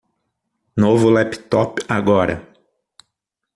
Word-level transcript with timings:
Novo 0.75 1.07
laptop 1.11 1.77
agora 1.87 2.35